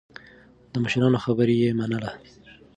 [0.71, 2.11] د مشرانو خبره يې منله.